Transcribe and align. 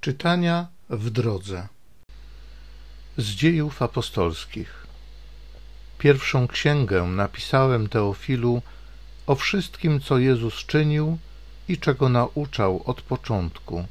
Czytania 0.00 0.66
w 0.90 1.10
drodze 1.10 1.68
z 3.16 3.24
dziejów 3.24 3.82
apostolskich. 3.82 4.86
Pierwszą 5.98 6.48
księgę 6.48 7.02
napisałem 7.02 7.88
Teofilu 7.88 8.62
o 9.26 9.34
wszystkim, 9.34 10.00
co 10.00 10.18
Jezus 10.18 10.54
czynił 10.54 11.18
i 11.68 11.78
czego 11.78 12.08
nauczał 12.08 12.82
od 12.86 13.02
początku, 13.02 13.86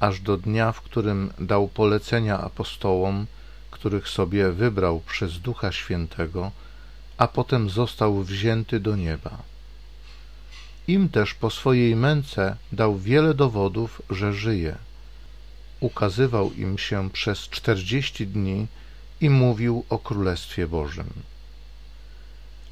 aż 0.00 0.20
do 0.20 0.36
dnia, 0.36 0.72
w 0.72 0.80
którym 0.80 1.32
dał 1.38 1.68
polecenia 1.68 2.40
apostołom, 2.40 3.26
których 3.70 4.08
sobie 4.08 4.52
wybrał 4.52 5.00
przez 5.00 5.38
Ducha 5.38 5.72
Świętego, 5.72 6.50
a 7.16 7.28
potem 7.28 7.70
został 7.70 8.22
wzięty 8.22 8.80
do 8.80 8.96
nieba. 8.96 9.38
Im 10.88 11.08
też 11.08 11.34
po 11.34 11.50
swojej 11.50 11.96
męce 11.96 12.56
dał 12.72 12.98
wiele 12.98 13.34
dowodów, 13.34 14.02
że 14.10 14.32
żyje– 14.32 14.76
ukazywał 15.80 16.52
im 16.52 16.78
się 16.78 17.10
przez 17.10 17.38
czterdzieści 17.38 18.26
dni 18.26 18.66
i 19.20 19.30
mówił 19.30 19.84
o 19.88 19.98
Królestwie 19.98 20.66
Bożym. 20.66 21.10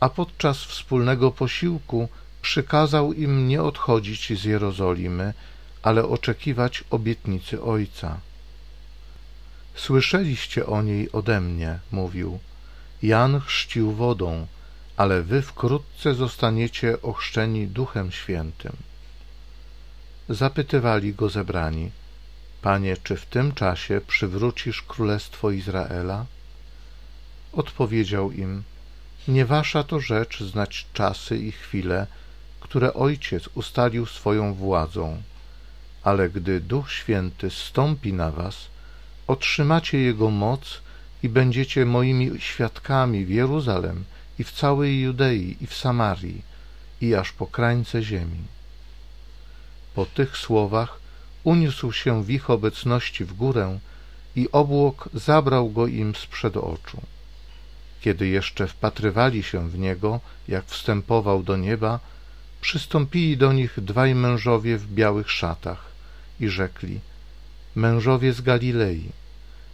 A 0.01 0.09
podczas 0.09 0.65
wspólnego 0.65 1.31
posiłku 1.31 2.09
przykazał 2.43 3.13
im 3.13 3.49
nie 3.49 3.63
odchodzić 3.63 4.41
z 4.41 4.45
Jerozolimy, 4.45 5.35
ale 5.83 6.05
oczekiwać 6.05 6.85
obietnicy 6.91 7.63
Ojca. 7.63 8.21
Słyszeliście 9.75 10.67
o 10.67 10.83
niej 10.83 11.13
ode 11.13 11.41
mnie, 11.41 11.79
mówił. 11.93 12.39
Jan 13.03 13.41
chrzcił 13.41 13.93
wodą, 13.93 14.47
ale 14.97 15.23
wy 15.23 15.43
wkrótce 15.43 16.15
zostaniecie 16.15 17.03
ochrzczeni 17.03 17.67
Duchem 17.67 18.13
Świętym. 18.13 18.77
Zapytywali 20.29 21.15
go 21.15 21.29
zebrani– 21.29 21.91
Panie, 22.67 22.97
czy 23.03 23.17
w 23.17 23.27
tym 23.27 23.53
czasie 23.53 24.01
przywrócisz 24.07 24.83
królestwo 24.83 25.51
Izraela? 25.51 26.27
Odpowiedział 27.53 28.33
im, 28.33 28.63
nie 29.29 29.45
wasza 29.45 29.83
to 29.83 30.01
rzecz 30.01 30.41
znać 30.41 30.87
czasy 30.93 31.39
i 31.39 31.53
chwile, 31.53 32.07
które 32.61 32.95
Ojciec 32.95 33.49
ustalił 33.55 34.07
swoją 34.07 34.55
władzą, 34.55 35.23
ale 36.03 36.29
gdy 36.31 36.61
Duch 36.61 36.93
Święty 36.93 37.51
stąpi 37.51 38.13
na 38.13 38.31
was, 38.31 38.57
otrzymacie 39.27 39.99
Jego 39.99 40.31
moc 40.31 40.81
i 41.23 41.29
będziecie 41.29 41.85
moimi 41.85 42.41
świadkami 42.41 43.25
w 43.25 43.31
Jeruzalem 43.31 44.05
i 44.39 44.45
w 44.45 44.53
całej 44.53 45.01
Judei 45.01 45.57
i 45.61 45.67
w 45.67 45.75
Samarii 45.75 46.43
i 47.01 47.15
aż 47.15 47.33
po 47.33 47.47
krańce 47.47 48.03
ziemi. 48.03 48.43
Po 49.95 50.07
tych 50.07 50.37
słowach 50.37 51.06
uniósł 51.47 51.93
się 51.93 52.25
w 52.25 52.31
ich 52.31 52.51
obecności 52.51 53.25
w 53.25 53.33
górę 53.33 53.79
i 54.37 54.49
obłok 54.53 55.09
zabrał 55.15 55.71
go 55.71 55.87
im 55.87 56.15
sprzed 56.15 56.57
oczu. 56.57 57.01
Kiedy 58.01 58.27
jeszcze 58.29 58.67
wpatrywali 58.67 59.43
się 59.43 59.69
w 59.69 59.79
niego, 59.79 60.21
jak 60.49 60.65
wstępował 60.65 61.43
do 61.43 61.57
nieba, 61.57 62.01
przystąpili 62.61 63.37
do 63.37 63.53
nich 63.53 63.73
dwaj 63.77 64.15
mężowie 64.15 64.79
w 64.79 64.87
białych 64.95 65.31
szatach 65.31 65.83
i 66.41 66.49
rzekli: 66.49 67.01
Mężowie 67.75 68.33
z 68.33 68.41
Galilei, 68.41 69.09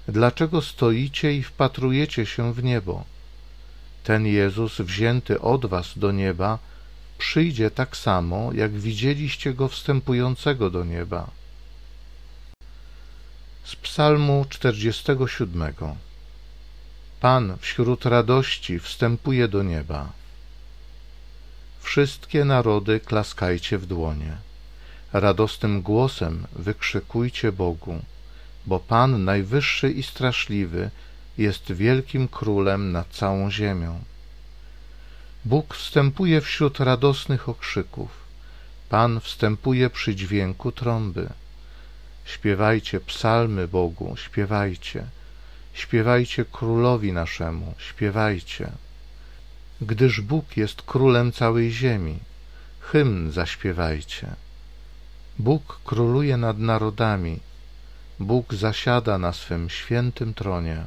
dlaczego 0.08 0.62
stoicie 0.62 1.36
i 1.36 1.42
wpatrujecie 1.42 2.26
się 2.26 2.52
w 2.54 2.64
niebo? 2.64 3.04
Ten 4.04 4.26
Jezus, 4.26 4.80
wzięty 4.80 5.40
od 5.40 5.66
was 5.66 5.98
do 5.98 6.12
nieba, 6.12 6.58
przyjdzie 7.18 7.70
tak 7.70 7.96
samo, 7.96 8.52
jak 8.52 8.72
widzieliście 8.72 9.54
go 9.54 9.68
wstępującego 9.68 10.70
do 10.70 10.84
nieba. 10.84 11.41
Z 13.64 13.76
psalmu 13.76 14.46
47 14.48 15.74
Pan 17.20 17.56
wśród 17.60 18.04
radości 18.06 18.78
wstępuje 18.78 19.48
do 19.48 19.62
nieba. 19.62 20.12
Wszystkie 21.80 22.44
narody 22.44 23.00
klaskajcie 23.00 23.78
w 23.78 23.86
dłonie. 23.86 24.36
Radosnym 25.12 25.82
głosem 25.82 26.46
wykrzykujcie 26.52 27.52
Bogu, 27.52 28.02
bo 28.66 28.80
Pan 28.80 29.24
najwyższy 29.24 29.90
i 29.90 30.02
straszliwy 30.02 30.90
jest 31.38 31.72
wielkim 31.72 32.28
królem 32.28 32.92
nad 32.92 33.08
całą 33.08 33.50
ziemią. 33.50 34.00
Bóg 35.44 35.74
wstępuje 35.74 36.40
wśród 36.40 36.80
radosnych 36.80 37.48
okrzyków. 37.48 38.10
Pan 38.88 39.20
wstępuje 39.20 39.90
przy 39.90 40.14
dźwięku 40.14 40.72
trąby. 40.72 41.28
Śpiewajcie 42.24 43.00
psalmy 43.00 43.68
Bogu, 43.68 44.16
śpiewajcie. 44.16 45.04
Śpiewajcie 45.74 46.44
królowi 46.44 47.12
naszemu, 47.12 47.74
śpiewajcie. 47.78 48.70
Gdyż 49.80 50.20
Bóg 50.20 50.56
jest 50.56 50.82
królem 50.82 51.32
całej 51.32 51.72
ziemi, 51.72 52.18
hymn 52.80 53.32
zaśpiewajcie. 53.32 54.34
Bóg 55.38 55.80
króluje 55.84 56.36
nad 56.36 56.58
narodami, 56.58 57.40
Bóg 58.20 58.54
zasiada 58.54 59.18
na 59.18 59.32
swym 59.32 59.70
świętym 59.70 60.34
tronie. 60.34 60.84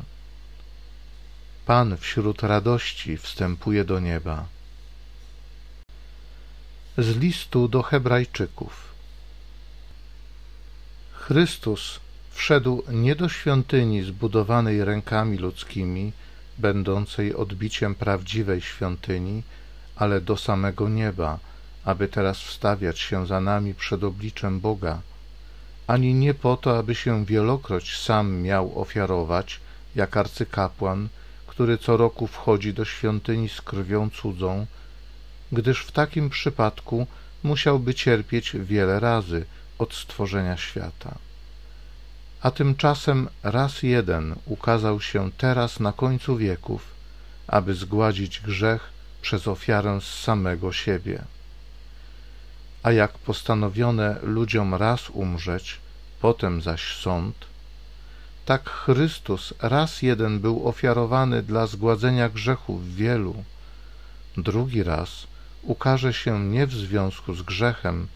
Pan 1.65 1.97
wśród 1.97 2.43
radości 2.43 3.17
wstępuje 3.17 3.85
do 3.85 3.99
nieba. 3.99 4.45
Z 6.97 7.17
listu 7.17 7.67
do 7.67 7.81
Hebrajczyków. 7.83 8.94
Chrystus 11.27 11.99
wszedł 12.31 12.83
nie 12.89 13.15
do 13.15 13.29
świątyni 13.29 14.03
zbudowanej 14.03 14.85
rękami 14.85 15.37
ludzkimi, 15.37 16.11
będącej 16.57 17.35
odbiciem 17.35 17.95
prawdziwej 17.95 18.61
świątyni, 18.61 19.43
ale 19.95 20.21
do 20.21 20.37
samego 20.37 20.89
nieba, 20.89 21.39
aby 21.85 22.07
teraz 22.07 22.37
wstawiać 22.39 22.99
się 22.99 23.27
za 23.27 23.41
nami 23.41 23.73
przed 23.73 24.03
obliczem 24.03 24.59
Boga, 24.59 25.01
ani 25.87 26.13
nie 26.13 26.33
po 26.33 26.57
to, 26.57 26.77
aby 26.77 26.95
się 26.95 27.25
wielokroć 27.25 27.97
sam 27.97 28.41
miał 28.41 28.81
ofiarować, 28.81 29.59
jak 29.95 30.17
arcykapłan, 30.17 31.07
który 31.47 31.77
co 31.77 31.97
roku 31.97 32.27
wchodzi 32.27 32.73
do 32.73 32.85
świątyni 32.85 33.49
z 33.49 33.61
krwią 33.61 34.09
cudzą, 34.09 34.65
gdyż 35.51 35.79
w 35.81 35.91
takim 35.91 36.29
przypadku 36.29 37.07
musiałby 37.43 37.93
cierpieć 37.93 38.55
wiele 38.59 38.99
razy, 38.99 39.45
od 39.79 39.93
stworzenia 39.93 40.57
świata. 40.57 41.15
A 42.41 42.51
tymczasem 42.51 43.29
raz 43.43 43.83
jeden 43.83 44.35
ukazał 44.45 45.01
się 45.01 45.31
teraz 45.31 45.79
na 45.79 45.93
końcu 45.93 46.37
wieków, 46.37 46.81
aby 47.47 47.73
zgładzić 47.73 48.39
grzech 48.39 48.89
przez 49.21 49.47
ofiarę 49.47 50.01
z 50.01 50.19
samego 50.23 50.73
siebie. 50.73 51.23
A 52.83 52.91
jak 52.91 53.11
postanowione 53.17 54.17
ludziom 54.23 54.75
raz 54.75 55.09
umrzeć, 55.09 55.79
potem 56.21 56.61
zaś 56.61 56.95
sąd, 56.95 57.35
tak 58.45 58.69
Chrystus 58.69 59.53
raz 59.61 60.01
jeden 60.01 60.39
był 60.39 60.67
ofiarowany 60.67 61.43
dla 61.43 61.67
zgładzenia 61.67 62.29
grzechów 62.29 62.95
wielu, 62.95 63.43
drugi 64.37 64.83
raz 64.83 65.27
ukaże 65.63 66.13
się 66.13 66.39
nie 66.39 66.67
w 66.67 66.73
związku 66.73 67.33
z 67.33 67.41
grzechem, 67.41 68.07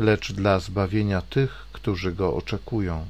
lecz 0.00 0.32
dla 0.32 0.58
zbawienia 0.58 1.22
tych, 1.22 1.66
którzy 1.72 2.12
go 2.12 2.34
oczekują. 2.34 3.06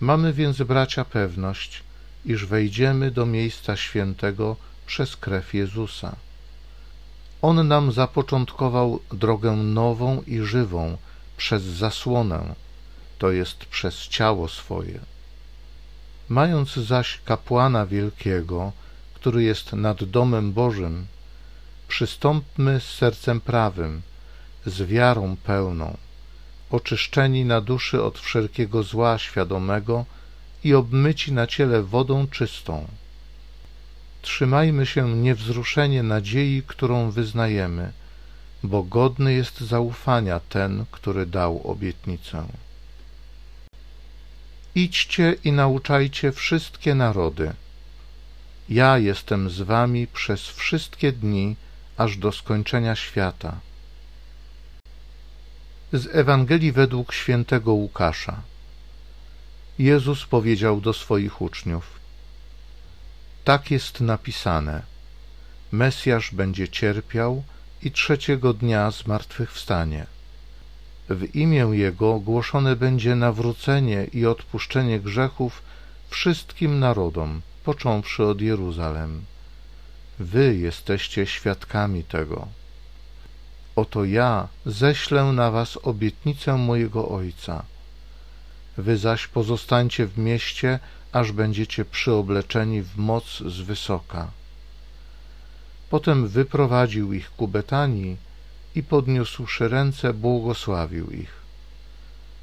Mamy 0.00 0.32
więc, 0.32 0.62
bracia, 0.62 1.04
pewność, 1.04 1.82
iż 2.24 2.46
wejdziemy 2.46 3.10
do 3.10 3.26
miejsca 3.26 3.76
świętego 3.76 4.56
przez 4.86 5.16
krew 5.16 5.54
Jezusa. 5.54 6.16
On 7.42 7.68
nam 7.68 7.92
zapoczątkował 7.92 9.00
drogę 9.12 9.52
nową 9.52 10.22
i 10.26 10.40
żywą 10.40 10.96
przez 11.36 11.62
zasłonę, 11.62 12.54
to 13.18 13.30
jest 13.30 13.64
przez 13.64 14.08
ciało 14.08 14.48
swoje. 14.48 15.00
Mając 16.28 16.74
zaś 16.74 17.20
kapłana 17.24 17.86
wielkiego, 17.86 18.72
który 19.14 19.42
jest 19.42 19.72
nad 19.72 20.04
domem 20.04 20.52
Bożym, 20.52 21.06
przystąpmy 21.88 22.80
z 22.80 22.84
sercem 22.84 23.40
prawym, 23.40 24.02
z 24.66 24.82
wiarą 24.82 25.36
pełną, 25.36 25.96
oczyszczeni 26.70 27.44
na 27.44 27.60
duszy 27.60 28.02
od 28.02 28.18
wszelkiego 28.18 28.82
zła 28.82 29.18
świadomego 29.18 30.04
i 30.64 30.74
obmyci 30.74 31.32
na 31.32 31.46
ciele 31.46 31.82
wodą 31.82 32.26
czystą. 32.26 32.86
Trzymajmy 34.22 34.86
się 34.86 35.16
niewzruszenie 35.16 36.02
nadziei, 36.02 36.62
którą 36.66 37.10
wyznajemy, 37.10 37.92
bo 38.62 38.82
godny 38.82 39.32
jest 39.34 39.60
zaufania 39.60 40.40
ten, 40.40 40.84
który 40.90 41.26
dał 41.26 41.70
obietnicę. 41.70 42.46
Idźcie 44.74 45.36
i 45.44 45.52
nauczajcie 45.52 46.32
wszystkie 46.32 46.94
narody. 46.94 47.52
Ja 48.68 48.98
jestem 48.98 49.50
z 49.50 49.60
wami 49.60 50.06
przez 50.06 50.40
wszystkie 50.48 51.12
dni, 51.12 51.56
aż 51.96 52.16
do 52.16 52.32
skończenia 52.32 52.96
świata 52.96 53.60
z 55.92 56.06
Ewangelii 56.16 56.72
według 56.72 57.12
świętego 57.12 57.72
Łukasza. 57.72 58.42
Jezus 59.78 60.26
powiedział 60.26 60.80
do 60.80 60.92
swoich 60.92 61.42
uczniów: 61.42 62.00
Tak 63.44 63.70
jest 63.70 64.00
napisane: 64.00 64.82
Mesjasz 65.72 66.34
będzie 66.34 66.68
cierpiał 66.68 67.42
i 67.82 67.90
trzeciego 67.90 68.52
dnia 68.52 68.90
zmartwychwstanie. 68.90 70.06
W 71.08 71.34
imię 71.34 71.68
Jego 71.72 72.20
głoszone 72.20 72.76
będzie 72.76 73.14
nawrócenie 73.14 74.06
i 74.12 74.26
odpuszczenie 74.26 75.00
grzechów 75.00 75.62
wszystkim 76.10 76.78
narodom, 76.78 77.40
począwszy 77.64 78.24
od 78.24 78.40
Jeruzalem. 78.40 79.24
Wy 80.18 80.56
jesteście 80.56 81.26
świadkami 81.26 82.04
tego. 82.04 82.48
Oto 83.76 84.04
ja 84.04 84.48
ześlę 84.66 85.24
na 85.24 85.50
was 85.50 85.78
obietnicę 85.82 86.56
mojego 86.56 87.08
Ojca. 87.08 87.62
Wy 88.76 88.96
zaś 88.98 89.26
pozostańcie 89.26 90.06
w 90.06 90.18
mieście, 90.18 90.78
aż 91.12 91.32
będziecie 91.32 91.84
przyobleczeni 91.84 92.82
w 92.82 92.96
moc 92.96 93.38
z 93.38 93.60
wysoka. 93.60 94.30
Potem 95.90 96.28
wyprowadził 96.28 97.12
ich 97.12 97.30
ku 97.30 97.48
Betanii 97.48 98.16
i 98.74 98.82
podniósłszy 98.82 99.68
ręce, 99.68 100.14
błogosławił 100.14 101.10
ich. 101.10 101.34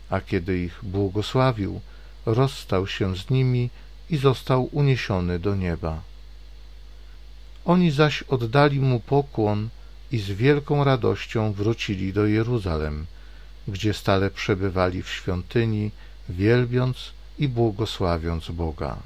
A 0.10 0.22
kiedy 0.22 0.60
ich 0.60 0.80
błogosławił, 0.84 1.82
rozstał 2.26 2.88
się 2.88 3.16
z 3.16 3.30
nimi 3.30 3.70
i 4.10 4.18
został 4.18 4.70
uniesiony 4.72 5.40
do 5.40 5.56
nieba. 5.56 6.02
Oni 7.66 7.92
zaś 7.92 8.24
oddali 8.24 8.80
mu 8.80 9.00
pokłon 9.00 9.70
i 10.14 10.20
z 10.20 10.32
wielką 10.32 10.84
radością 10.84 11.54
wrócili 11.54 12.14
do 12.14 12.26
Jeruzalem, 12.26 13.06
gdzie 13.68 13.94
stale 13.94 14.32
przebywali 14.32 15.04
w 15.04 15.10
świątyni, 15.10 15.92
wielbiąc 16.30 16.98
i 17.40 17.48
błogosławiąc 17.48 18.52
Boga. 18.52 18.98